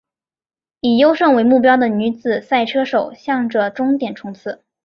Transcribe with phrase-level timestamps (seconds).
[0.79, 4.63] 以优胜为目标的女子赛车手向着终点冲刺！